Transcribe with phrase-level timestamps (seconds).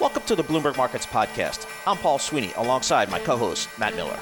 [0.00, 1.66] Welcome to the Bloomberg Markets Podcast.
[1.84, 4.16] I'm Paul Sweeney alongside my co host, Matt Miller.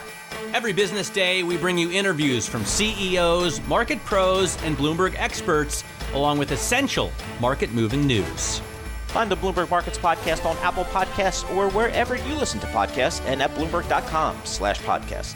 [0.55, 5.85] Every business day, we bring you interviews from CEOs, market pros, and Bloomberg experts,
[6.15, 8.63] along with essential market moving news.
[9.09, 13.43] Find the Bloomberg Markets Podcast on Apple Podcasts or wherever you listen to podcasts and
[13.43, 15.35] at Bloomberg.com slash podcast.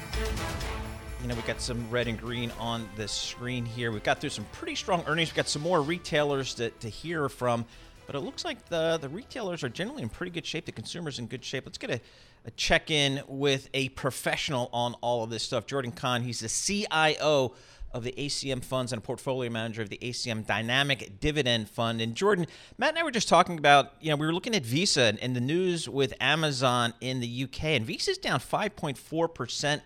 [1.20, 3.92] You know, we got some red and green on the screen here.
[3.92, 5.28] We've got through some pretty strong earnings.
[5.28, 7.66] We've got some more retailers to, to hear from.
[8.10, 10.64] But it looks like the, the retailers are generally in pretty good shape.
[10.64, 11.64] The consumer's in good shape.
[11.64, 12.00] Let's get a,
[12.44, 15.64] a check in with a professional on all of this stuff.
[15.64, 17.54] Jordan Kahn, he's the CIO
[17.92, 22.00] of the ACM Funds and a portfolio manager of the ACM Dynamic Dividend Fund.
[22.00, 24.64] And Jordan, Matt and I were just talking about, you know, we were looking at
[24.64, 29.82] Visa and, and the news with Amazon in the UK, and Visa's down 5.4%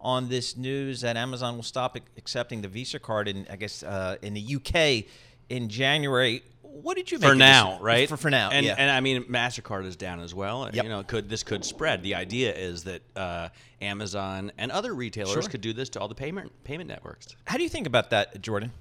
[0.00, 4.16] on this news that Amazon will stop accepting the Visa card in, I guess, uh,
[4.22, 5.04] in the UK
[5.48, 6.42] in January
[6.82, 8.08] what did you for now, right?
[8.08, 8.74] For, for now, and, yeah.
[8.78, 10.68] and I mean, Mastercard is down as well.
[10.72, 10.84] Yep.
[10.84, 12.02] You know, could this could spread?
[12.02, 13.48] The idea is that uh,
[13.80, 15.42] Amazon and other retailers sure.
[15.42, 17.36] could do this to all the payment payment networks.
[17.46, 18.72] How do you think about that, Jordan?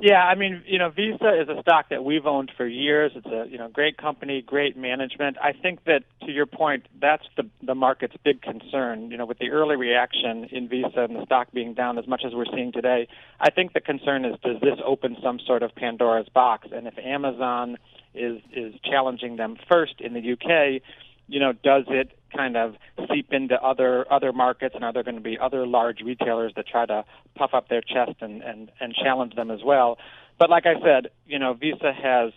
[0.00, 3.12] Yeah, I mean, you know, Visa is a stock that we've owned for years.
[3.14, 5.36] It's a you know great company, great management.
[5.40, 9.10] I think that to your point, that's the the market's big concern.
[9.10, 12.22] You know, with the early reaction in Visa and the stock being down as much
[12.26, 13.06] as we're seeing today,
[13.38, 16.68] I think the concern is does this open some sort of Pandora's box?
[16.72, 17.76] And if Amazon
[18.14, 20.82] is is challenging them first in the UK,
[21.28, 22.76] you know, does it kind of
[23.12, 26.66] seep into other other markets, and are there going to be other large retailers that
[26.66, 29.98] try to puff up their chest and and and challenge them as well?
[30.38, 32.32] But like I said, you know, Visa has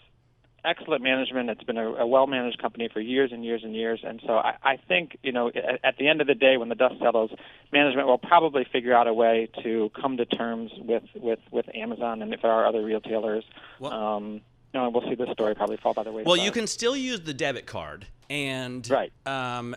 [0.66, 1.50] excellent management.
[1.50, 4.56] It's been a, a well-managed company for years and years and years, and so I,
[4.64, 7.32] I think you know at, at the end of the day, when the dust settles,
[7.72, 12.22] management will probably figure out a way to come to terms with with with Amazon
[12.22, 13.46] and if there are other retailers.
[13.80, 14.42] Well, um,
[14.74, 16.28] no, we'll see this story probably fall by the wayside.
[16.28, 19.12] Well, you can still use the debit card, and right.
[19.26, 19.76] Um,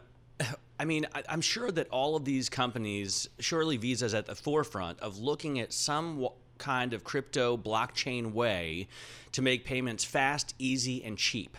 [0.78, 5.18] I mean, I'm sure that all of these companies, surely Visa's at the forefront of
[5.18, 6.28] looking at some
[6.58, 8.88] kind of crypto blockchain way
[9.32, 11.56] to make payments fast, easy, and cheap.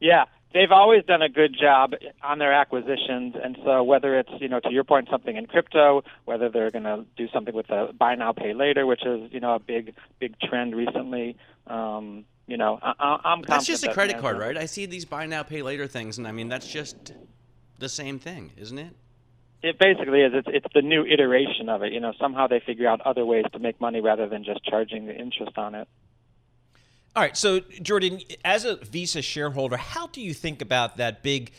[0.00, 1.92] Yeah, they've always done a good job
[2.22, 6.02] on their acquisitions, and so whether it's you know to your point something in crypto,
[6.24, 9.40] whether they're going to do something with the buy now pay later, which is you
[9.40, 11.36] know a big big trend recently.
[11.66, 14.56] Um, you know, I, am That's just a credit card, right?
[14.56, 17.12] I see these buy now pay later things, and I mean that's just
[17.78, 18.94] the same thing, isn't it?
[19.62, 20.32] It basically is.
[20.34, 21.92] It's it's the new iteration of it.
[21.92, 25.06] You know, somehow they figure out other ways to make money rather than just charging
[25.06, 25.88] the interest on it.
[27.14, 31.50] All right, so Jordan, as a Visa shareholder, how do you think about that big,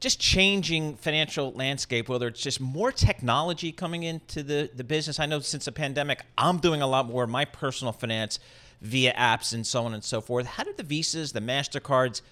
[0.00, 2.08] just changing financial landscape?
[2.08, 5.20] Whether it's just more technology coming into the the business.
[5.20, 8.40] I know since the pandemic, I'm doing a lot more of my personal finance
[8.80, 10.46] via apps and so on and so forth.
[10.46, 12.22] How do the visas, the Mastercards,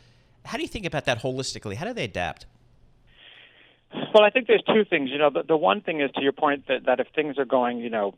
[0.44, 1.74] how do you think about that holistically?
[1.74, 2.46] How do they adapt?
[3.92, 5.10] Well, I think there's two things.
[5.10, 7.44] You know, the, the one thing is to your point that, that if things are
[7.44, 8.14] going, you know,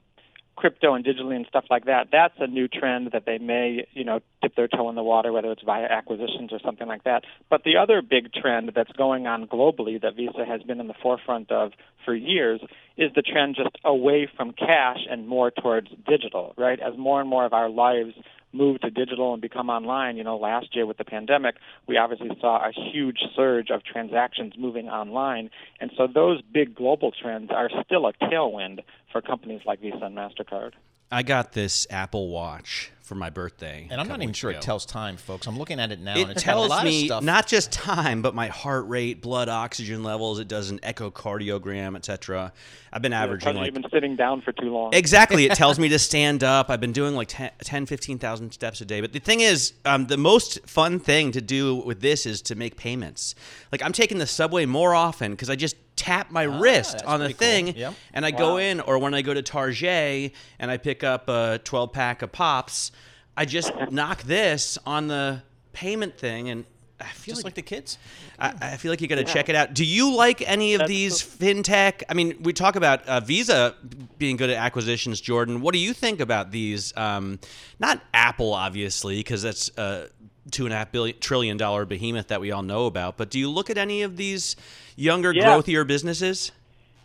[0.56, 4.04] crypto and digitally and stuff like that, that's a new trend that they may, you
[4.04, 7.24] know, dip their toe in the water, whether it's via acquisitions or something like that.
[7.48, 10.94] But the other big trend that's going on globally that Visa has been in the
[11.02, 11.72] forefront of
[12.04, 12.60] for years
[12.98, 16.78] is the trend just away from cash and more towards digital, right?
[16.78, 18.12] As more and more of our lives
[18.52, 21.56] move to digital and become online, you know, last year with the pandemic,
[21.86, 25.50] we obviously saw a huge surge of transactions moving online.
[25.80, 28.80] And so those big global trends are still a tailwind
[29.12, 30.72] for companies like Visa and MasterCard.
[31.12, 33.88] I got this Apple Watch for my birthday.
[33.90, 34.60] And I'm not even sure ago.
[34.60, 35.48] it tells time, folks.
[35.48, 36.16] I'm looking at it now.
[36.16, 40.38] It, and tells me not just time, but my heart rate, blood oxygen levels.
[40.38, 42.52] It does an echocardiogram, etc.
[42.92, 44.94] I've been averaging yeah, like you've been sitting down for too long.
[44.94, 45.46] Exactly.
[45.46, 46.70] it tells me to stand up.
[46.70, 49.00] I've been doing like 10, 10 15,000 steps a day.
[49.00, 52.54] But the thing is, um, the most fun thing to do with this is to
[52.54, 53.34] make payments.
[53.72, 57.20] Like I'm taking the subway more often because I just tap my ah, wrist on
[57.20, 57.74] the thing cool.
[57.76, 57.94] yep.
[58.14, 58.38] and I wow.
[58.38, 62.22] go in, or when I go to Target and I pick up a 12 pack
[62.22, 62.92] of pops,
[63.36, 65.42] I just knock this on the
[65.72, 66.64] payment thing and
[67.00, 67.98] I feel just like, like the kids.
[68.38, 69.32] I, I, feel like you got to yeah.
[69.32, 69.72] check it out.
[69.72, 71.48] Do you like any of That's these cool.
[71.48, 72.02] fintech?
[72.08, 73.74] I mean, we talk about uh, Visa
[74.18, 75.20] being good at acquisitions.
[75.20, 76.94] Jordan, what do you think about these?
[76.96, 77.38] Um,
[77.78, 80.08] not Apple, obviously, because that's a
[80.50, 83.16] two and a half billion trillion dollar behemoth that we all know about.
[83.16, 84.56] But do you look at any of these
[84.96, 85.46] younger, yeah.
[85.46, 86.52] growthier businesses?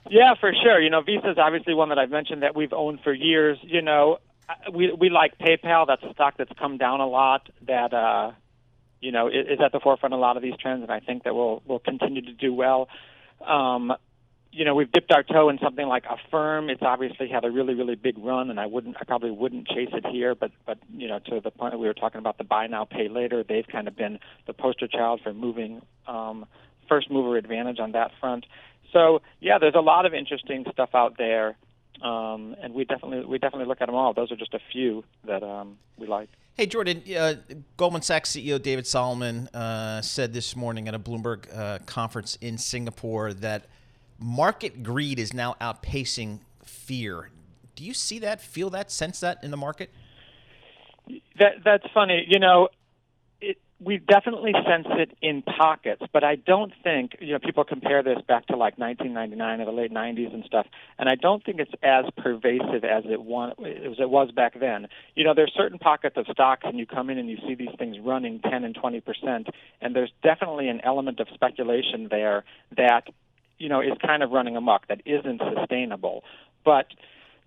[0.10, 0.80] Yeah, for sure.
[0.82, 3.58] You know, Visa is obviously one that I've mentioned that we've owned for years.
[3.64, 4.20] You know,
[4.74, 5.88] we we like PayPal.
[5.88, 7.50] That's a stock that's come down a lot.
[7.68, 8.32] That uh,
[9.02, 11.00] you know is, is at the forefront of a lot of these trends, and I
[11.00, 12.88] think that will will continue to do well.
[13.46, 13.94] Um,
[14.56, 16.70] you know, we've dipped our toe in something like Affirm.
[16.70, 19.90] It's obviously had a really, really big run, and I wouldn't, I probably wouldn't chase
[19.92, 20.34] it here.
[20.34, 22.86] But, but you know, to the point that we were talking about the buy now,
[22.86, 26.46] pay later, they've kind of been the poster child for moving um,
[26.88, 28.46] first mover advantage on that front.
[28.94, 31.58] So, yeah, there's a lot of interesting stuff out there,
[32.02, 34.14] um, and we definitely, we definitely look at them all.
[34.14, 36.30] Those are just a few that um, we like.
[36.58, 37.36] Hey, Jordan, uh,
[37.76, 42.58] Goldman Sachs CEO David Solomon uh, said this morning at a Bloomberg uh, conference in
[42.58, 43.66] Singapore that
[44.20, 47.30] market greed is now outpacing fear.
[47.76, 49.90] Do you see that, feel that, sense that in the market?
[51.40, 52.26] That, that's funny.
[52.28, 52.70] You know,
[53.84, 58.20] we definitely sense it in pockets, but I don't think you know people compare this
[58.26, 60.66] back to like 1999 or the late 90s and stuff,
[60.98, 64.88] and I don't think it's as pervasive as it, was as it was back then.
[65.16, 67.76] You know, there's certain pockets of stocks, and you come in and you see these
[67.78, 69.48] things running 10 and 20 percent,
[69.82, 72.46] and there's definitely an element of speculation there
[72.78, 73.08] that
[73.58, 76.24] you know is kind of running amok that isn't sustainable,
[76.64, 76.88] but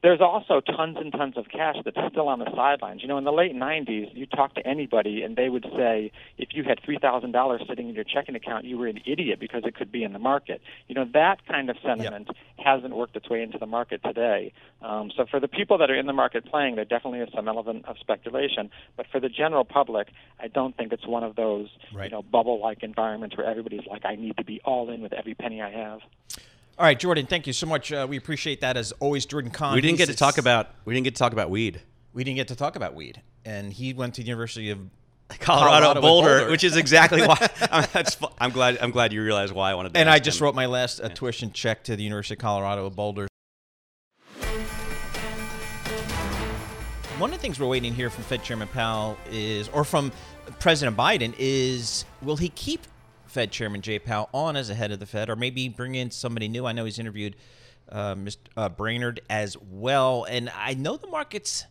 [0.03, 3.03] there's also tons and tons of cash that's still on the sidelines.
[3.03, 6.51] You know, in the late 90s, you talk to anybody and they would say if
[6.53, 9.91] you had $3,000 sitting in your checking account, you were an idiot because it could
[9.91, 10.61] be in the market.
[10.87, 12.37] You know, that kind of sentiment yep.
[12.65, 14.53] hasn't worked its way into the market today.
[14.83, 17.49] Um, so for the people that are in the market playing, there definitely is some
[17.49, 18.71] element of speculation.
[18.97, 20.09] But for the general public,
[20.39, 22.05] I don't think it's one of those, right.
[22.05, 25.35] you know, bubble-like environments where everybody's like, I need to be all in with every
[25.35, 26.01] penny I have.
[26.79, 27.93] All right, Jordan, thank you so much.
[27.93, 29.75] Uh, we appreciate that as always, Jordan Kahn.
[29.75, 31.83] We didn't get to talk about we didn't get to talk about weed.
[32.13, 34.79] We didn't get to talk about weed, and he went to the University of
[35.41, 37.37] Colorado, Colorado Boulder, Boulder, which is exactly why
[37.73, 38.05] I'm,
[38.39, 38.79] I'm, glad.
[38.81, 39.95] I'm glad you realize why I wanted.
[39.95, 40.45] To and I just him.
[40.45, 43.27] wrote my last uh, tuition check to the University of Colorado Boulder.
[47.19, 50.13] One of the things we're waiting here from Fed Chairman Powell is, or from
[50.61, 52.87] President Biden, is will he keep
[53.29, 56.11] Fed Chairman Jay Powell on as a head of the Fed, or maybe bring in
[56.11, 56.67] somebody new.
[56.67, 57.37] I know he's interviewed
[57.91, 58.37] uh, Mr.
[58.57, 61.67] Uh, Brainard as well, and I know the market's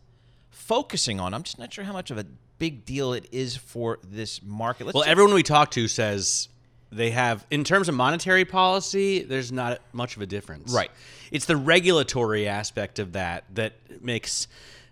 [0.49, 1.33] focusing on.
[1.33, 2.25] I'm just not sure how much of a
[2.57, 4.85] big deal it is for this market.
[4.85, 6.49] Let's well, everyone we talk to says
[6.91, 10.73] they have, in terms of monetary policy, there's not much of a difference.
[10.73, 10.91] Right.
[11.31, 14.47] It's the regulatory aspect of that that makes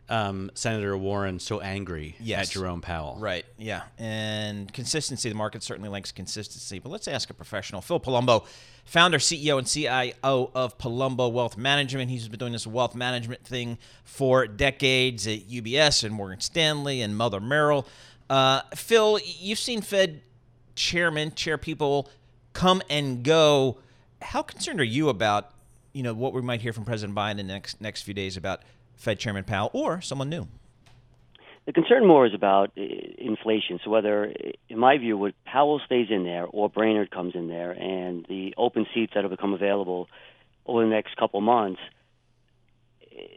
[0.09, 2.47] um, Senator Warren so angry yes.
[2.47, 3.17] at Jerome Powell.
[3.19, 3.45] Right.
[3.57, 3.83] Yeah.
[3.97, 5.29] And consistency.
[5.29, 6.79] The market certainly likes consistency.
[6.79, 7.81] But let's ask a professional.
[7.81, 8.45] Phil Palumbo,
[8.85, 12.09] founder, CEO, and CIO of Palumbo Wealth Management.
[12.09, 17.17] He's been doing this wealth management thing for decades at UBS and Morgan Stanley and
[17.17, 17.87] Mother Merrill.
[18.29, 20.21] Uh, Phil, you've seen Fed
[20.75, 22.09] chairman, chair people
[22.53, 23.77] come and go.
[24.21, 25.51] How concerned are you about,
[25.93, 28.37] you know, what we might hear from President Biden in the next next few days
[28.37, 28.61] about
[28.95, 30.47] Fed Chairman Powell or someone new?
[31.65, 32.81] The concern more is about uh,
[33.17, 33.79] inflation.
[33.83, 34.31] So whether,
[34.69, 38.53] in my view, would Powell stays in there or Brainard comes in there, and the
[38.57, 40.07] open seats that will become available
[40.65, 41.81] over the next couple months,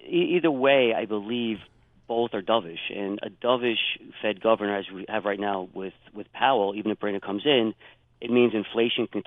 [0.07, 1.59] either way, I believe
[2.07, 2.95] both are dovish.
[2.95, 3.77] And a dovish
[4.21, 7.75] Fed governor, as we have right now with with Powell, even if Brainard comes in,
[8.21, 9.23] it means inflation can,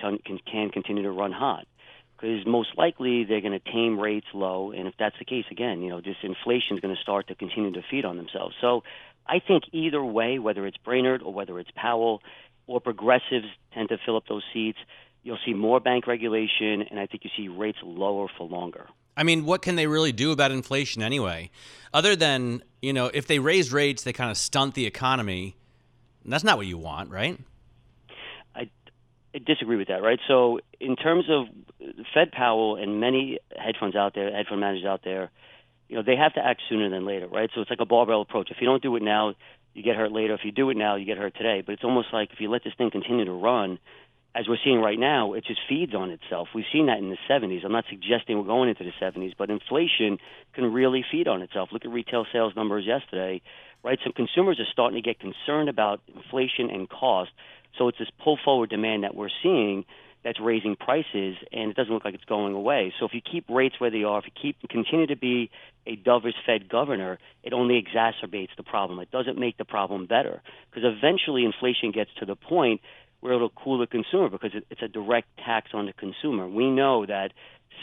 [0.46, 1.66] can continue to run hot
[2.22, 5.82] because most likely they're going to tame rates low, and if that's the case, again,
[5.82, 8.54] you know, this inflation is going to start to continue to feed on themselves.
[8.60, 8.84] So
[9.26, 12.22] I think either way, whether it's Brainard or whether it's Powell
[12.68, 14.78] or progressives tend to fill up those seats,
[15.24, 18.86] you'll see more bank regulation, and I think you see rates lower for longer.
[19.16, 21.50] I mean, what can they really do about inflation anyway?
[21.92, 25.56] Other than, you know, if they raise rates, they kind of stunt the economy.
[26.24, 27.38] That's not what you want, right?
[29.46, 30.18] Disagree with that, right?
[30.28, 31.46] So, in terms of
[32.12, 35.30] Fed Powell and many hedge funds out there, hedge fund managers out there,
[35.88, 37.50] you know, they have to act sooner than later, right?
[37.54, 38.50] So it's like a barbell approach.
[38.50, 39.34] If you don't do it now,
[39.74, 40.34] you get hurt later.
[40.34, 41.62] If you do it now, you get hurt today.
[41.64, 43.78] But it's almost like if you let this thing continue to run,
[44.34, 46.48] as we're seeing right now, it just feeds on itself.
[46.54, 47.64] We've seen that in the 70s.
[47.64, 50.18] I'm not suggesting we're going into the 70s, but inflation
[50.54, 51.68] can really feed on itself.
[51.72, 53.42] Look at retail sales numbers yesterday,
[53.82, 53.98] right?
[54.04, 57.30] So consumers are starting to get concerned about inflation and cost.
[57.76, 59.84] So it's this pull forward demand that we're seeing
[60.24, 62.94] that's raising prices, and it doesn't look like it's going away.
[62.98, 65.50] So if you keep rates where they are, if you keep continue to be
[65.86, 69.00] a dovish Fed governor, it only exacerbates the problem.
[69.00, 72.80] It doesn't make the problem better because eventually inflation gets to the point
[73.22, 76.48] where it'll cool the consumer because it's a direct tax on the consumer.
[76.48, 77.32] We know that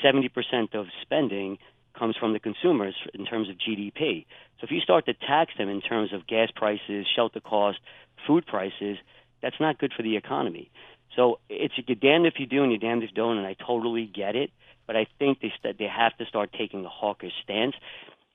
[0.04, 1.58] 70% of spending
[1.98, 4.26] comes from the consumers in terms of GDP.
[4.60, 7.82] So if you start to tax them in terms of gas prices, shelter costs,
[8.28, 8.98] food prices,
[9.42, 10.70] that's not good for the economy.
[11.16, 13.54] So it's you're damned if you do and you're damned if you don't, and I
[13.54, 14.52] totally get it.
[14.88, 17.76] But I think they they have to start taking a hawkish stance.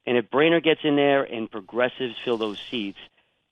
[0.07, 2.99] And if Brainard gets in there and progressives fill those seats,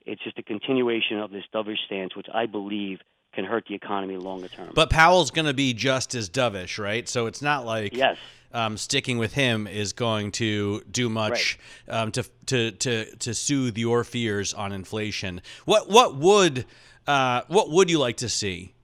[0.05, 2.99] it's just a continuation of this dovish stance, which I believe
[3.33, 4.71] can hurt the economy longer term.
[4.73, 7.07] But Powell's going to be just as dovish, right?
[7.07, 8.17] So it's not like yes.
[8.55, 12.01] Um, sticking with him is going to do much right.
[12.01, 15.41] um, to, to to to soothe your fears on inflation.
[15.65, 16.65] What what would
[17.07, 18.75] uh, what would you like to see?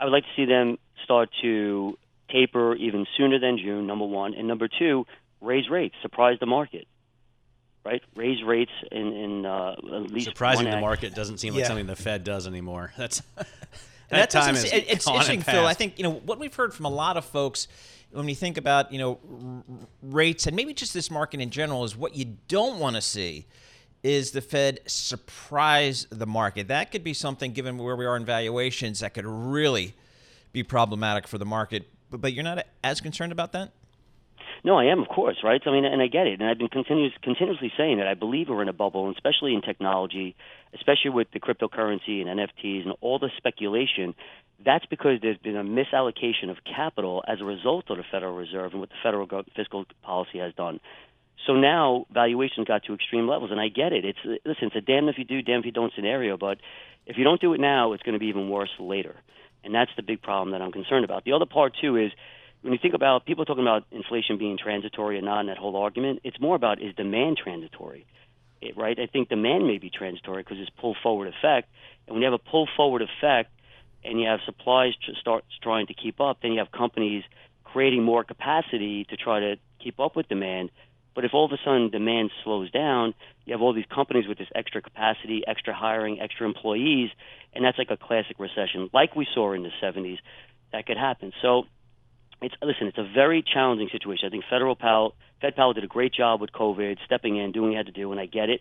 [0.00, 1.96] I would like to see them start to
[2.28, 3.86] taper even sooner than June.
[3.86, 5.06] Number one, and number two,
[5.40, 6.88] raise rates, surprise the market
[7.84, 8.02] right?
[8.14, 11.68] Raise rates in, in uh, at least surprising the market doesn't seem like yeah.
[11.68, 12.92] something the Fed does anymore.
[12.98, 13.48] That's that,
[14.08, 15.66] that time is it's interesting, Phil.
[15.66, 17.68] I think you know what we've heard from a lot of folks
[18.12, 21.84] when you think about you know r- rates and maybe just this market in general
[21.84, 23.46] is what you don't want to see
[24.02, 26.68] is the Fed surprise the market.
[26.68, 29.94] That could be something, given where we are in valuations, that could really
[30.52, 31.86] be problematic for the market.
[32.10, 33.72] But, but you're not as concerned about that.
[34.62, 35.60] No, I am, of course, right?
[35.64, 38.48] I mean, and I get it, and I've been continuous, continuously saying that I believe
[38.48, 40.36] we're in a bubble, especially in technology,
[40.74, 44.14] especially with the cryptocurrency and NFTs and all the speculation.
[44.64, 48.72] That's because there's been a misallocation of capital as a result of the Federal Reserve
[48.72, 49.26] and what the federal
[49.56, 50.80] fiscal policy has done.
[51.46, 54.04] So now valuations got to extreme levels, and I get it.
[54.04, 56.36] It's listen, it's a damn if you do, damn if you don't scenario.
[56.36, 56.58] But
[57.06, 59.16] if you don't do it now, it's going to be even worse later,
[59.64, 61.24] and that's the big problem that I'm concerned about.
[61.24, 62.12] The other part too is
[62.62, 65.76] when you think about people talking about inflation being transitory or not in that whole
[65.76, 68.06] argument, it's more about is demand transitory,
[68.60, 68.98] it, right?
[68.98, 71.68] I think demand may be transitory because it's pull forward effect,
[72.06, 73.50] and when you have a pull forward effect
[74.04, 77.24] and you have supplies to start trying to keep up, then you have companies
[77.64, 80.70] creating more capacity to try to keep up with demand.
[81.14, 83.14] But if all of a sudden demand slows down,
[83.44, 87.10] you have all these companies with this extra capacity, extra hiring, extra employees,
[87.52, 90.18] and that's like a classic recession, like we saw in the 70s.
[90.72, 91.32] That could happen.
[91.42, 91.64] So
[92.42, 94.26] it's listen, it's a very challenging situation.
[94.26, 97.66] I think Federal Powell, Fed Powell did a great job with COVID, stepping in, doing
[97.66, 98.60] what he had to do, and I get it.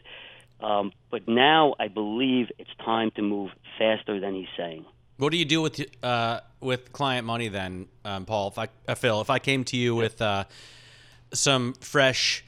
[0.61, 4.85] Um, but now I believe it's time to move faster than he's saying.
[5.17, 8.49] What do you do with uh, with client money then, um, Paul?
[8.49, 10.45] If I, uh, Phil, if I came to you with uh,
[11.33, 12.43] some fresh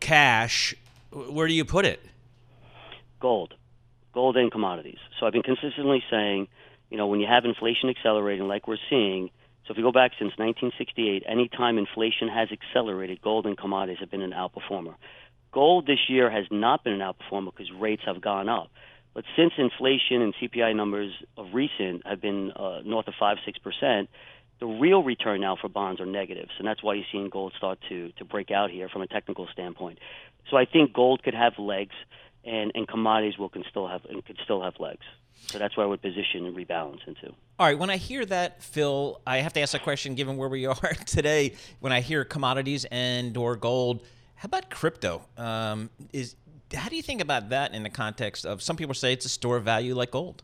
[0.00, 0.74] cash,
[1.12, 2.00] where do you put it?
[3.20, 3.54] Gold,
[4.12, 4.98] gold and commodities.
[5.18, 6.48] So I've been consistently saying,
[6.90, 9.30] you know, when you have inflation accelerating like we're seeing,
[9.68, 13.98] so if you go back since 1968, any time inflation has accelerated, gold and commodities
[14.00, 14.94] have been an outperformer.
[15.52, 18.70] Gold this year has not been an outperformer because rates have gone up.
[19.12, 24.08] But since inflation and CPI numbers of recent have been uh, north of 5 6%,
[24.58, 26.52] the real return now for bonds are negatives.
[26.58, 29.48] And that's why you're seeing gold start to, to break out here from a technical
[29.52, 29.98] standpoint.
[30.50, 31.94] So I think gold could have legs
[32.48, 35.04] and, and commodities will can still have and could still have legs.
[35.46, 37.28] So that's where I would position and rebalance into.
[37.58, 37.78] All right.
[37.78, 40.14] When I hear that, Phil, I have to ask a question.
[40.14, 44.02] Given where we are today, when I hear commodities and or gold,
[44.34, 45.22] how about crypto?
[45.36, 46.36] Um, is
[46.74, 49.30] how do you think about that in the context of some people say it's a
[49.30, 50.42] store of value like gold?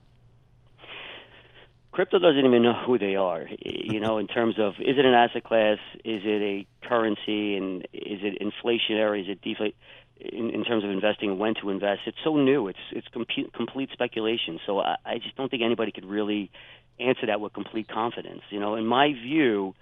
[1.93, 3.47] Crypto doesn't even know who they are.
[3.61, 5.79] You know, in terms of is it an asset class?
[6.05, 7.57] Is it a currency?
[7.57, 9.23] And is it inflationary?
[9.23, 9.77] Is it deflate?
[10.21, 12.03] In, in terms of investing when to invest.
[12.07, 12.69] It's so new.
[12.69, 14.61] It's it's complete, complete speculation.
[14.67, 16.51] So I, I just don't think anybody could really
[16.99, 18.43] answer that with complete confidence.
[18.51, 19.75] You know, in my view,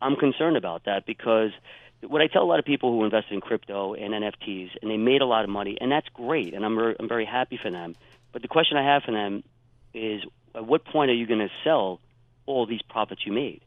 [0.00, 1.50] I'm concerned about that because
[2.02, 4.96] what I tell a lot of people who invested in crypto and NFTs and they
[4.96, 7.70] made a lot of money, and that's great, and I'm re- I'm very happy for
[7.70, 7.94] them.
[8.32, 9.42] But the question I have for them
[9.94, 10.22] is,
[10.54, 12.00] at what point are you going to sell
[12.44, 13.62] all these profits you made?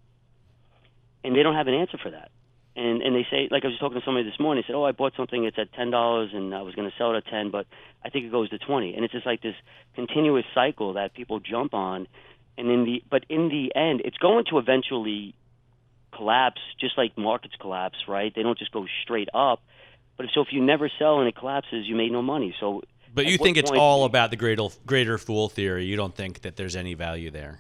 [1.24, 2.32] And they don't have an answer for that
[2.80, 4.64] and and they say like I was talking to somebody this morning.
[4.64, 5.44] They said, "Oh, I bought something.
[5.44, 7.68] It's at ten dollars, and I was going to sell it at ten, but
[8.04, 9.56] I think it goes to 20." And it's just like this
[9.96, 12.08] continuous cycle that people jump on,
[12.58, 15.36] and in the but in the end, it's going to eventually
[16.16, 18.34] collapse, just like markets collapse, right?
[18.34, 19.62] They don't just go straight up.
[20.16, 22.56] But if, so, if you never sell and it collapses, you made no money.
[22.60, 22.82] So,
[23.14, 25.86] but you think it's all about the greater greater fool theory?
[25.86, 27.60] You don't think that there's any value there?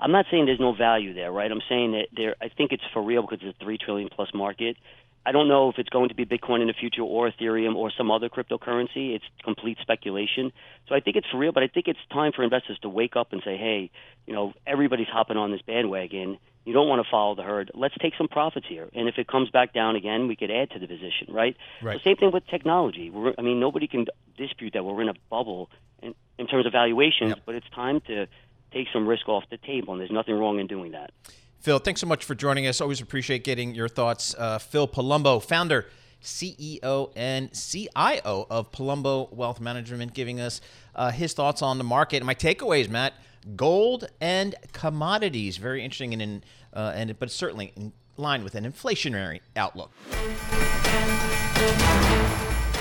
[0.00, 1.50] I'm not saying there's no value there, right?
[1.50, 2.34] I'm saying that there.
[2.40, 4.76] I think it's for real because it's a three trillion plus market.
[5.24, 7.90] I don't know if it's going to be Bitcoin in the future or Ethereum or
[7.90, 9.14] some other cryptocurrency.
[9.14, 10.50] It's complete speculation.
[10.88, 13.16] So I think it's for real, but I think it's time for investors to wake
[13.16, 13.90] up and say, hey,
[14.26, 16.38] you know, everybody's hopping on this bandwagon.
[16.64, 17.70] You don't want to follow the herd.
[17.74, 18.88] Let's take some profits here.
[18.94, 21.56] And if it comes back down again, we could add to the position, right?
[21.82, 21.98] Right.
[21.98, 23.10] So same thing with technology.
[23.10, 24.06] We're, I mean, nobody can
[24.38, 25.70] dispute that we're in a bubble
[26.02, 27.40] in, in terms of valuations, yep.
[27.44, 28.26] but it's time to
[28.72, 31.12] take some risk off the table, and there's nothing wrong in doing that.
[31.60, 32.80] Phil, thanks so much for joining us.
[32.80, 34.34] Always appreciate getting your thoughts.
[34.38, 35.86] Uh, Phil Palumbo, founder,
[36.22, 40.60] CEO, and CIO of Palumbo Wealth Management, giving us
[40.94, 42.16] uh, his thoughts on the market.
[42.18, 43.14] And my takeaways, Matt,
[43.56, 48.70] gold and commodities, very interesting and, in, uh, and but certainly in line with an
[48.70, 49.90] inflationary outlook.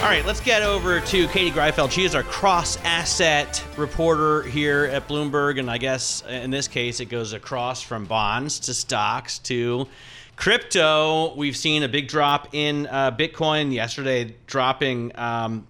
[0.02, 1.92] All right, let's get over to Katie Greifeld.
[1.92, 5.60] She is our cross asset reporter here at Bloomberg.
[5.60, 9.90] And I guess in this case, it goes across from bonds to stocks to
[10.38, 11.36] crypto.
[11.36, 15.12] We've seen a big drop in uh, Bitcoin yesterday, dropping.
[15.20, 15.68] Um,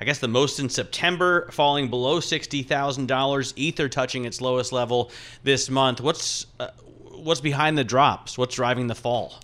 [0.00, 3.54] I guess the most in September, falling below sixty thousand dollars.
[3.54, 5.12] Ether touching its lowest level
[5.44, 6.00] this month.
[6.00, 6.70] What's uh,
[7.12, 8.36] what's behind the drops?
[8.36, 9.38] What's driving the fall?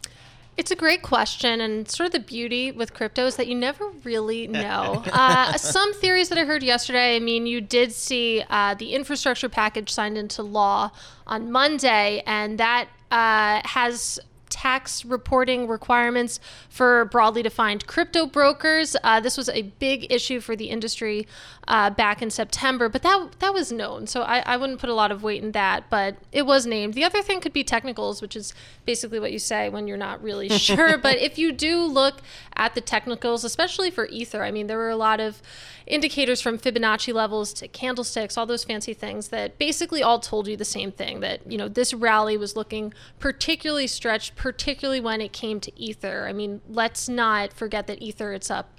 [0.57, 3.89] It's a great question, and sort of the beauty with crypto is that you never
[4.05, 5.03] really know.
[5.13, 7.17] uh, some theories that I heard yesterday.
[7.17, 10.91] I mean, you did see uh, the infrastructure package signed into law
[11.27, 14.21] on Monday, and that uh, has
[14.55, 18.95] tax reporting requirements for broadly defined crypto brokers.
[19.03, 21.27] Uh, this was a big issue for the industry
[21.67, 24.95] uh, back in September, but that that was known, so I, I wouldn't put a
[24.95, 25.91] lot of weight in that.
[25.91, 26.95] But it was named.
[26.95, 28.55] The other thing could be technicals, which is
[28.87, 30.97] basically what you say when you're not really sure.
[31.07, 32.21] but if you do look
[32.55, 35.43] at the technicals, especially for Ether, I mean, there were a lot of
[35.87, 40.57] indicators from Fibonacci levels to candlesticks, all those fancy things that basically all told you
[40.57, 45.33] the same thing that, you know, this rally was looking particularly stretched, particularly when it
[45.33, 46.27] came to Ether.
[46.29, 48.79] I mean, let's not forget that Ether, it's up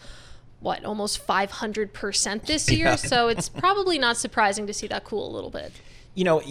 [0.60, 2.96] what almost 500% this year yeah.
[2.96, 5.72] so it's probably not surprising to see that cool a little bit
[6.16, 6.42] you know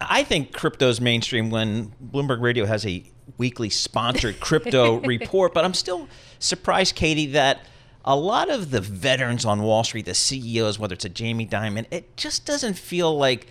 [0.00, 3.02] i think crypto's mainstream when bloomberg radio has a
[3.38, 6.06] weekly sponsored crypto report but i'm still
[6.38, 7.66] surprised katie that
[8.04, 11.86] a lot of the veterans on Wall Street, the CEOs, whether it's a Jamie Dimon,
[11.90, 13.46] it just doesn't feel like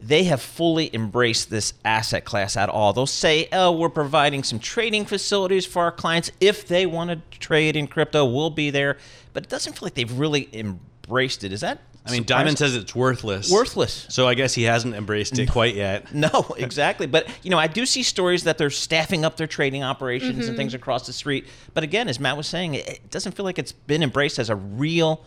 [0.00, 2.92] they have fully embraced this asset class at all.
[2.92, 6.30] They'll say, oh, we're providing some trading facilities for our clients.
[6.40, 8.98] If they want to trade in crypto, we'll be there.
[9.32, 11.52] But it doesn't feel like they've really embraced it.
[11.52, 13.50] Is that I mean, Dimon says it's worthless.
[13.50, 14.06] Worthless.
[14.10, 16.12] So I guess he hasn't embraced it quite yet.
[16.14, 17.06] No, exactly.
[17.06, 20.48] But you know, I do see stories that they're staffing up their trading operations mm-hmm.
[20.48, 21.46] and things across the street.
[21.74, 24.56] But again, as Matt was saying, it doesn't feel like it's been embraced as a
[24.56, 25.24] real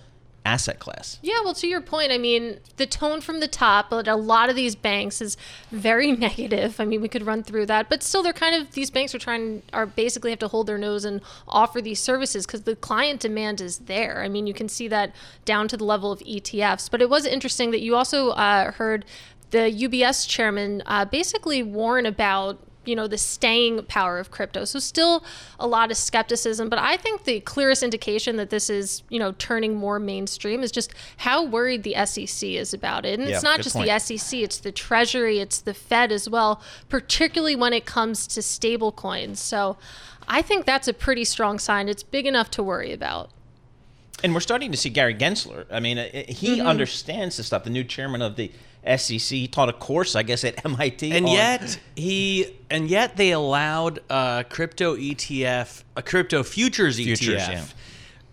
[0.47, 1.19] asset class.
[1.21, 4.49] Yeah, well, to your point, I mean, the tone from the top at a lot
[4.49, 5.35] of these banks is
[5.71, 6.79] very negative.
[6.79, 9.19] I mean, we could run through that, but still, they're kind of these banks are
[9.19, 13.19] trying are basically have to hold their nose and offer these services because the client
[13.19, 14.21] demand is there.
[14.23, 15.13] I mean, you can see that
[15.43, 16.89] down to the level of ETFs.
[16.89, 19.05] But it was interesting that you also uh, heard
[19.51, 24.65] the UBS chairman uh, basically warn about you know the staying power of crypto.
[24.65, 25.23] So still
[25.59, 29.33] a lot of skepticism, but I think the clearest indication that this is you know
[29.33, 33.19] turning more mainstream is just how worried the SEC is about it.
[33.19, 33.89] And yeah, it's not just point.
[33.89, 38.41] the SEC; it's the Treasury, it's the Fed as well, particularly when it comes to
[38.41, 39.39] stable coins.
[39.39, 39.77] So
[40.27, 41.89] I think that's a pretty strong sign.
[41.89, 43.31] It's big enough to worry about.
[44.23, 45.65] And we're starting to see Gary Gensler.
[45.71, 46.67] I mean, he mm-hmm.
[46.67, 47.63] understands the stuff.
[47.63, 48.51] The new chairman of the
[48.85, 49.19] SEC.
[49.19, 51.11] He taught a course, I guess, at MIT.
[51.11, 57.43] And on- yet he and yet they allowed a crypto ETF, a crypto futures, futures
[57.43, 57.49] ETF.
[57.49, 57.65] Yeah.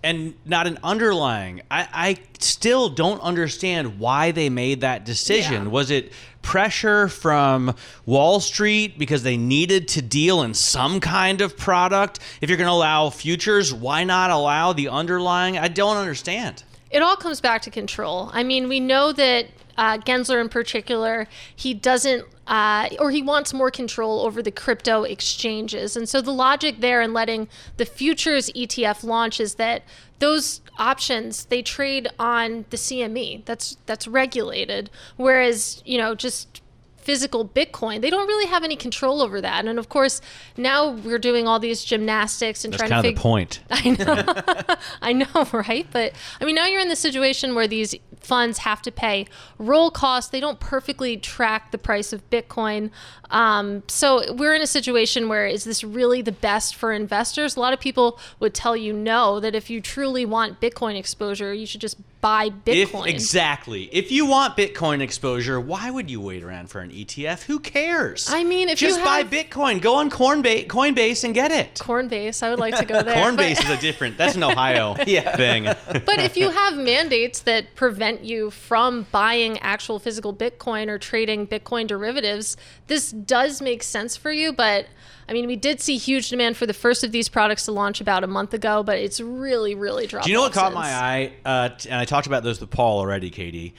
[0.02, 1.62] And not an underlying.
[1.70, 5.62] I, I still don't understand why they made that decision.
[5.62, 5.68] Yeah.
[5.70, 11.56] Was it pressure from Wall Street because they needed to deal in some kind of
[11.56, 12.18] product?
[12.42, 15.56] If you're going to allow futures, why not allow the underlying?
[15.56, 18.30] I don't understand it all comes back to control.
[18.32, 23.52] I mean, we know that uh, Gensler in particular, he doesn't, uh, or he wants
[23.52, 25.96] more control over the crypto exchanges.
[25.96, 29.82] And so the logic there in letting the futures ETF launch is that
[30.18, 33.44] those options they trade on the CME.
[33.44, 34.90] That's that's regulated.
[35.16, 36.62] Whereas you know just
[36.96, 39.66] physical Bitcoin, they don't really have any control over that.
[39.66, 40.22] And of course,
[40.56, 43.16] now we're doing all these gymnastics and That's trying kind to figure.
[43.16, 43.60] the point.
[43.70, 45.86] I know, I know, right?
[45.92, 49.26] But I mean, now you're in the situation where these funds have to pay
[49.58, 50.30] roll costs.
[50.30, 52.90] They don't perfectly track the price of Bitcoin.
[53.30, 57.56] Um, so we're in a situation where is this really the best for investors?
[57.56, 59.40] A lot of people would tell you no.
[59.40, 63.06] That if you truly want Bitcoin exposure, you should just buy Bitcoin.
[63.06, 63.82] If, exactly.
[63.92, 67.42] If you want Bitcoin exposure, why would you wait around for an ETF?
[67.42, 68.30] Who cares?
[68.30, 71.74] I mean, if just you have, buy Bitcoin, go on Coinbase, Coinbase and get it.
[71.74, 73.14] Coinbase, I would like to go there.
[73.14, 74.16] Coinbase is a different.
[74.16, 75.36] That's an Ohio yeah.
[75.36, 75.64] thing.
[75.64, 81.46] but if you have mandates that prevent you from buying actual physical Bitcoin or trading
[81.46, 82.56] Bitcoin derivatives,
[82.86, 84.50] this does make sense for you.
[84.50, 84.86] But
[85.28, 88.00] I mean, we did see huge demand for the first of these products to launch
[88.00, 90.26] about a month ago, but it's really, really dropped.
[90.26, 90.74] Do you know what caught since.
[90.74, 91.32] my eye?
[91.44, 93.74] Uh, and I talked about this with Paul already, Katie.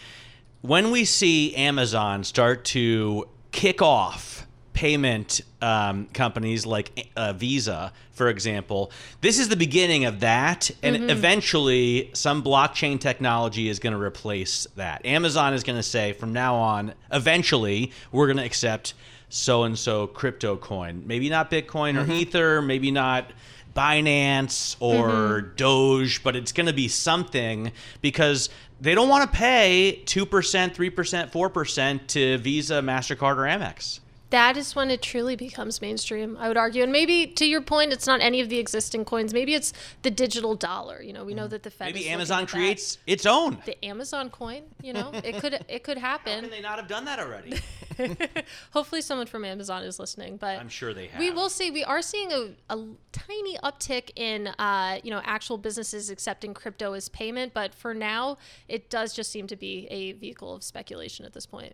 [0.61, 8.29] When we see Amazon start to kick off payment um, companies like uh, Visa, for
[8.29, 10.69] example, this is the beginning of that.
[10.83, 11.09] And mm-hmm.
[11.09, 15.05] eventually, some blockchain technology is going to replace that.
[15.05, 18.93] Amazon is going to say, from now on, eventually, we're going to accept
[19.29, 21.03] so and so crypto coin.
[21.05, 22.11] Maybe not Bitcoin or mm-hmm.
[22.11, 23.31] Ether, maybe not
[23.75, 25.55] Binance or Mm-hmm.
[25.55, 31.31] Doge, but it's going to be something because they don't want to pay 2%, 3%,
[31.31, 33.99] 4% to Visa, MasterCard, or Amex.
[34.31, 36.83] That is when it truly becomes mainstream, I would argue.
[36.83, 39.33] And maybe to your point, it's not any of the existing coins.
[39.33, 41.01] Maybe it's the digital dollar.
[41.01, 41.93] You know, we know that the Fed.
[41.93, 42.55] Maybe Amazon at that.
[42.55, 43.59] creates its own.
[43.65, 44.63] the Amazon coin.
[44.81, 46.41] You know, it could it could How happen.
[46.41, 47.59] can they not have done that already?
[48.71, 50.37] Hopefully, someone from Amazon is listening.
[50.37, 51.19] But I'm sure they have.
[51.19, 51.71] We will see.
[51.71, 56.93] We are seeing a, a tiny uptick in, uh, you know, actual businesses accepting crypto
[56.93, 57.53] as payment.
[57.53, 61.45] But for now, it does just seem to be a vehicle of speculation at this
[61.45, 61.73] point.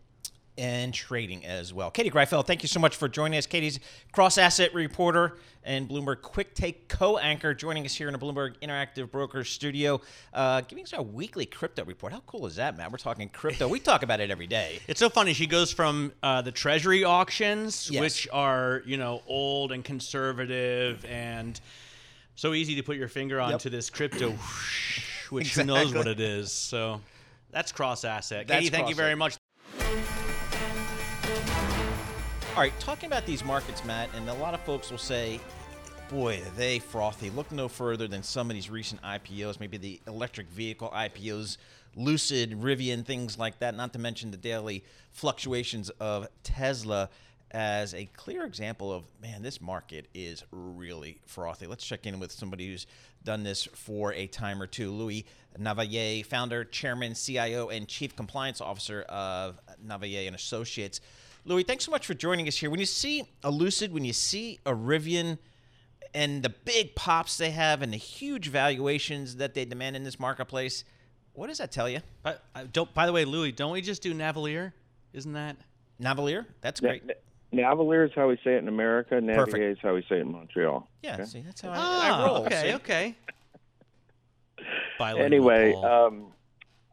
[0.58, 1.90] And trading as well.
[1.90, 3.46] Katie Greifeld, thank you so much for joining us.
[3.48, 3.80] Katie's
[4.12, 9.10] cross asset reporter and Bloomberg QuickTake co anchor joining us here in the Bloomberg Interactive
[9.10, 10.02] Brokers studio,
[10.34, 12.12] uh, giving us our weekly crypto report.
[12.12, 12.92] How cool is that, Matt?
[12.92, 13.68] We're talking crypto.
[13.70, 14.80] We talk about it every day.
[14.88, 15.34] It's so funny.
[15.34, 18.02] She goes from uh, the Treasury auctions, Yes.
[18.02, 21.60] which are you know old and conservative and
[22.36, 24.34] so easy to put your finger onto this crypto,
[25.30, 26.52] which who knows what it is.
[26.52, 27.00] So
[27.52, 28.48] that's cross asset.
[28.48, 29.38] That's Katie, thank you very much.
[32.52, 35.40] All right, talking about these markets, Matt, and a lot of folks will say,
[36.10, 37.30] boy, they frothy.
[37.30, 41.56] Look no further than some of these recent IPOs, maybe the electric vehicle IPOs,
[41.96, 47.10] Lucid, Rivian, things like that, not to mention the daily fluctuations of Tesla
[47.52, 51.68] as a clear example of, man, this market is really frothy.
[51.68, 52.86] Let's check in with somebody who's
[53.24, 54.92] done this for a time or two.
[54.92, 55.26] Louis
[55.58, 61.00] Navellier, founder, chairman, CIO, and chief compliance officer of Navellier and Associates.
[61.46, 62.70] Louis, thanks so much for joining us here.
[62.70, 65.38] When you see a Lucid, when you see a Rivian,
[66.14, 70.20] and the big pops they have and the huge valuations that they demand in this
[70.20, 70.84] marketplace,
[71.34, 72.02] what does that tell you?
[72.22, 72.94] But uh, don't.
[72.94, 74.74] By the way, Louis, don't we just do Navellier?
[75.14, 75.56] Isn't that?
[76.02, 77.04] Navellier, that's great.
[77.06, 77.14] Na-
[77.54, 79.22] Navellier is how we say it in America.
[79.22, 79.64] Perfect.
[79.64, 80.88] Is how we say it in Montreal.
[81.02, 81.26] Yeah, Okay.
[81.26, 82.38] see, that's how I, Ah, I roll.
[82.46, 82.74] okay, see?
[82.76, 83.16] okay.
[85.00, 85.86] Bilingual Anyway, Paul.
[86.08, 86.28] um,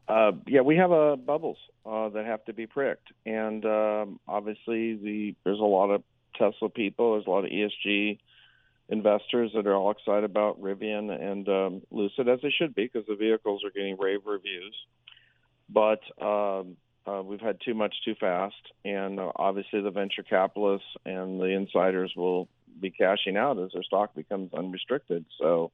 [0.08, 1.58] uh, yeah, we have uh, bubbles
[1.88, 6.02] uh, that have to be pricked, and um, obviously the there's a lot of
[6.36, 8.18] Tesla people, there's a lot of ESG
[8.88, 13.06] investors that are all excited about Rivian and um, Lucid, as they should be, because
[13.06, 14.74] the vehicles are getting rave reviews.
[15.68, 20.88] But um, uh, we've had too much too fast, and uh, obviously the venture capitalists
[21.04, 22.48] and the insiders will
[22.80, 25.24] be cashing out as their stock becomes unrestricted.
[25.38, 25.70] So,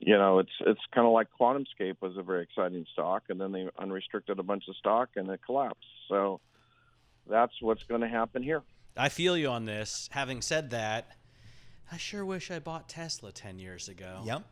[0.00, 3.52] you know, it's it's kind of like QuantumScape was a very exciting stock, and then
[3.52, 5.84] they unrestricted a bunch of stock and it collapsed.
[6.08, 6.40] So
[7.28, 8.62] that's what's going to happen here.
[8.96, 10.08] I feel you on this.
[10.12, 11.08] Having said that,
[11.92, 14.22] I sure wish I bought Tesla 10 years ago.
[14.24, 14.42] Yep.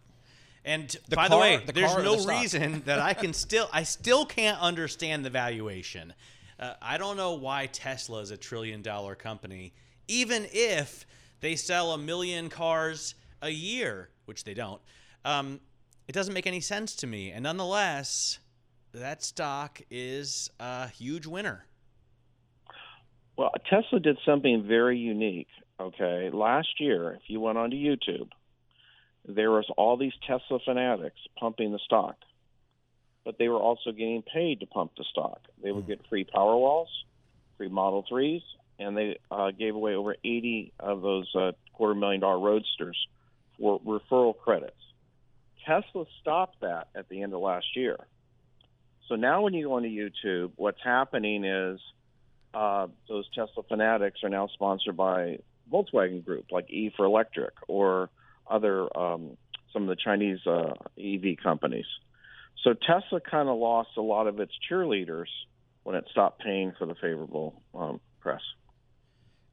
[0.65, 3.69] And The by car- the way, the there's no the reason that I can still
[3.73, 6.13] I still can't understand the valuation.
[6.59, 9.75] Uh, I don't know why Tesla is a trillion dollar company,
[10.09, 11.07] even if
[11.41, 14.81] they sell a million cars a year, which they don't.
[15.27, 15.61] Um,
[16.07, 17.33] it doesn't make any sense to me.
[17.33, 18.39] And nonetheless,
[18.95, 21.67] that stock is a huge winner.
[23.37, 25.49] Well, Tesla did something very unique.
[25.79, 28.31] Okay, last year, if you went onto YouTube,
[29.29, 32.17] there was all these Tesla fanatics pumping the stock,
[33.25, 35.41] but they were also getting paid to pump the stock.
[35.63, 36.87] They would get free Powerwalls,
[37.59, 38.43] free Model Threes,
[38.79, 42.97] and they uh, gave away over 80 of those uh, quarter million dollar roadsters
[43.59, 44.77] for referral credits.
[45.67, 47.99] Tesla stopped that at the end of last year.
[49.09, 51.81] So now, when you go onto YouTube, what's happening is
[52.55, 55.39] uh, those Tesla fanatics are now sponsored by
[55.73, 58.11] Volkswagen Group, like E for Electric, or
[58.49, 59.37] other um,
[59.73, 61.87] some of the Chinese uh, EV companies.
[62.65, 65.27] So Tesla kind of lost a lot of its cheerleaders
[65.83, 68.41] when it stopped paying for the favorable um, press.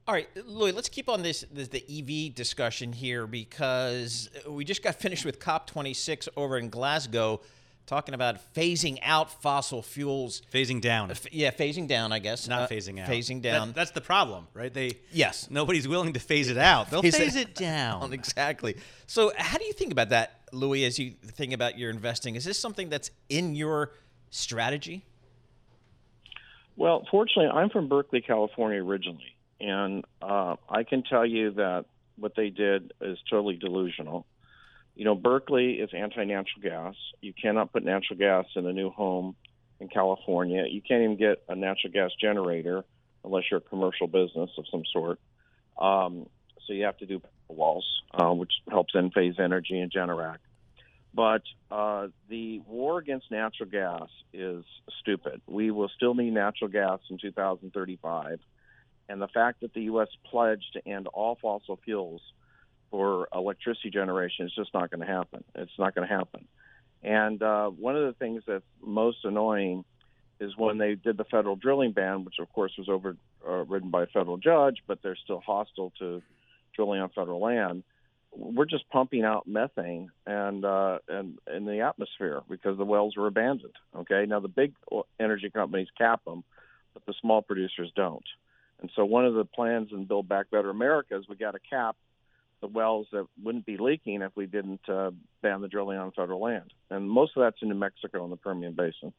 [0.06, 4.84] All right, Louis, let's keep on this, this the EV discussion here because we just
[4.84, 7.40] got finished with COP26 over in Glasgow
[7.86, 10.42] talking about phasing out fossil fuels.
[10.54, 11.12] Phasing down.
[11.12, 12.50] F- Yeah, phasing down, I guess.
[12.50, 13.08] not Uh, phasing out.
[13.10, 13.72] Phasing That- down.
[13.72, 14.74] that's the problem, right?
[14.74, 15.50] They Yes.
[15.50, 16.90] Nobody's willing to phase it out.
[16.92, 18.12] They'll Phase it phase it down.
[18.12, 18.76] exactly.
[19.08, 22.36] So, how do you think about that, Louis, as you think about your investing?
[22.36, 23.92] Is this something that's in your
[24.32, 25.06] strategy?
[26.76, 31.86] Well, fortunately, I'm from Berkeley, California originally, and uh, I can tell you that
[32.18, 34.26] what they did is totally delusional.
[34.96, 36.96] You know, Berkeley is anti-natural gas.
[37.22, 39.36] You cannot put natural gas in a new home
[39.80, 40.66] in California.
[40.70, 42.84] You can't even get a natural gas generator
[43.24, 45.20] unless you're a commercial business of some sort.
[45.80, 46.28] Um,
[46.66, 50.38] so you have to do walls, uh, which helps Enphase Energy and Generac.
[51.14, 54.66] But uh, the war against natural gas is
[55.00, 55.42] stupid.
[55.48, 58.40] We will still need natural gas in 2035.
[59.10, 60.08] And the fact that the U.S.
[60.30, 62.22] pledged to end all fossil fuels
[62.90, 65.44] for electricity generation is just not going to happen.
[65.56, 66.48] It's not going to happen.
[67.04, 69.84] And uh, one of the things that's most annoying
[70.40, 74.04] is when they did the federal drilling ban, which of course was overridden uh, by
[74.04, 76.22] a federal judge, but they're still hostile to
[76.76, 77.84] drilling on federal land.
[78.36, 83.28] We're just pumping out methane and uh, and in the atmosphere because the wells were
[83.28, 83.76] abandoned.
[83.96, 84.74] Okay, now the big
[85.20, 86.44] energy companies cap them,
[86.94, 88.26] but the small producers don't.
[88.84, 91.60] And so one of the plans in Build Back Better America is we got to
[91.60, 91.96] cap
[92.60, 96.42] the wells that wouldn't be leaking if we didn't uh, ban the drilling on federal
[96.42, 96.74] land.
[96.90, 99.14] And most of that's in New Mexico and the Permian Basin.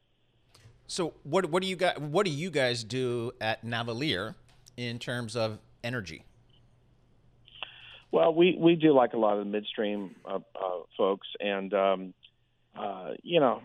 [0.86, 4.34] So what what do you guys what do you guys do at Navellier
[4.76, 6.24] in terms of energy?
[8.12, 12.14] Well, we, we do like a lot of the midstream uh, uh, folks, and um,
[12.78, 13.62] uh, you know,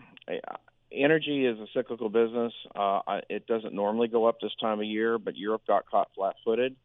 [0.92, 2.52] energy is a cyclical business.
[2.74, 6.76] Uh, it doesn't normally go up this time of year, but Europe got caught flat-footed,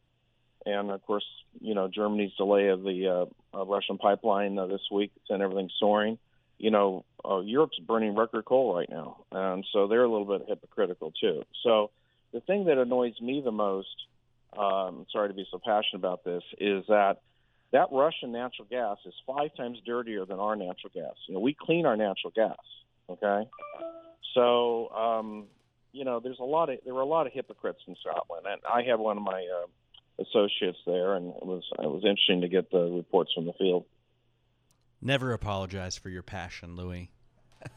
[0.66, 1.26] and of course,
[1.62, 6.18] you know, Germany's delay of the uh, Russian pipeline uh, this week sent everything soaring.
[6.58, 10.48] You know, uh, Europe's burning record coal right now, and so they're a little bit
[10.48, 11.44] hypocritical too.
[11.64, 11.92] So
[12.32, 13.96] the thing that annoys me the most,
[14.58, 17.22] um, sorry to be so passionate about this, is that
[17.72, 21.16] that Russian natural gas is five times dirtier than our natural gas.
[21.28, 22.58] You know, we clean our natural gas,
[23.10, 23.50] okay?
[24.34, 25.46] So, um,
[25.92, 28.62] you know, there's a lot of there were a lot of hypocrites in Scotland, and
[28.72, 32.48] I had one of my uh, associates there, and it was it was interesting to
[32.48, 33.86] get the reports from the field.
[35.02, 37.12] Never apologize for your passion, Louis.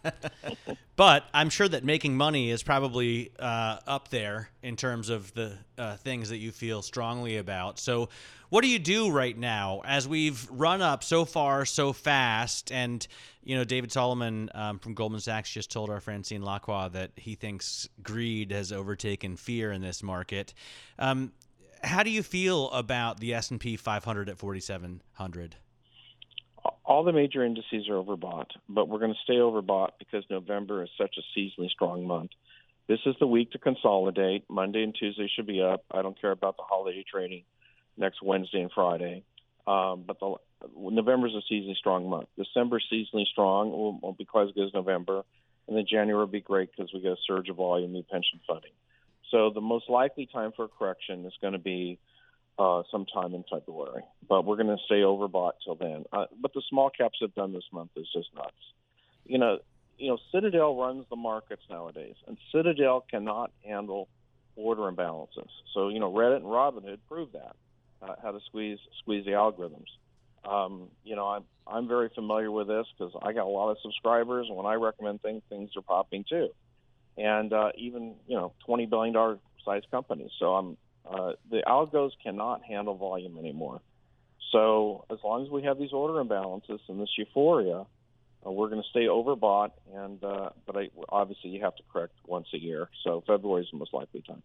[0.97, 5.57] but I'm sure that making money is probably uh, up there in terms of the
[5.77, 7.79] uh, things that you feel strongly about.
[7.79, 8.09] So,
[8.51, 12.73] what do you do right now as we've run up so far so fast?
[12.73, 13.07] And
[13.43, 17.35] you know, David Solomon um, from Goldman Sachs just told our Francine Lacqua that he
[17.35, 20.55] thinks greed has overtaken fear in this market.
[20.99, 21.33] Um,
[21.83, 25.57] how do you feel about the S and P 500 at 4,700?
[26.89, 30.89] All the major indices are overbought, but we're going to stay overbought because November is
[30.97, 32.31] such a seasonally strong month.
[32.89, 34.45] This is the week to consolidate.
[34.49, 35.85] Monday and Tuesday should be up.
[35.91, 37.45] I don't care about the holiday trading
[37.99, 39.23] next Wednesday and Friday.
[39.67, 40.17] Um, but
[40.75, 42.29] November is a seasonally strong month.
[42.39, 45.25] December seasonally strong won't, won't be quite as good as November,
[45.67, 48.41] and then January will be great because we get a surge of volume, new pension
[48.47, 48.73] funding.
[49.31, 51.99] So the most likely time for a correction is going to be
[52.59, 54.03] uh, sometime in February.
[54.29, 56.05] But we're going to stay overbought till then.
[56.13, 58.53] Uh, but the small caps have done this month is just nuts.
[59.25, 59.59] You know,
[59.99, 64.09] you know, Citadel runs the markets nowadays, and Citadel cannot handle
[64.57, 65.49] order imbalances.
[65.75, 67.57] So you know, Reddit and Robinhood proved that
[68.03, 69.87] uh, how to squeeze squeeze the algorithms.
[70.49, 73.79] Um, you know, I'm I'm very familiar with this because I got a lot of
[73.83, 76.49] subscribers, and when I recommend things, things are popping too,
[77.17, 80.31] and uh, even you know, twenty billion dollar size companies.
[80.39, 83.81] So I'm uh, the algos cannot handle volume anymore.
[84.53, 87.85] So as long as we have these order imbalances and this euphoria,
[88.47, 89.73] uh, we're going to stay overbought.
[89.95, 92.89] And uh, but I, obviously you have to correct once a year.
[93.05, 94.43] So February is the most likely time.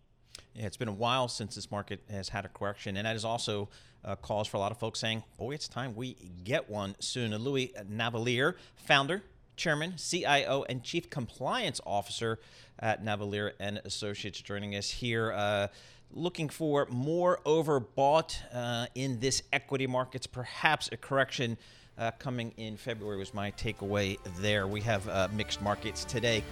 [0.53, 3.25] Yeah, it's been a while since this market has had a correction, and that is
[3.25, 3.69] also
[4.03, 7.35] a cause for a lot of folks saying, "Boy, it's time we get one soon."
[7.35, 9.23] Louis Navellier, founder,
[9.55, 12.39] chairman, CIO, and chief compliance officer
[12.79, 15.31] at Navellier and Associates, joining us here.
[15.31, 15.67] Uh,
[16.11, 21.57] looking for more overbought uh, in this equity markets, perhaps a correction
[21.97, 24.67] uh, coming in February was my takeaway there.
[24.67, 26.43] We have uh, mixed markets today.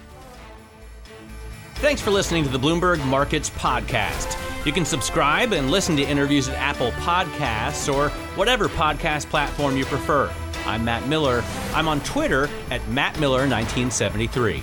[1.76, 4.38] Thanks for listening to the Bloomberg Markets Podcast.
[4.64, 9.84] You can subscribe and listen to interviews at Apple Podcasts or whatever podcast platform you
[9.84, 10.32] prefer.
[10.64, 11.42] I'm Matt Miller.
[11.74, 14.62] I'm on Twitter at MattMiller1973.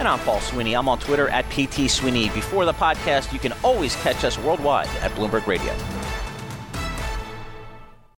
[0.00, 0.74] And I'm Paul Sweeney.
[0.74, 2.28] I'm on Twitter at PT Sweeney.
[2.30, 5.72] Before the podcast, you can always catch us worldwide at Bloomberg Radio.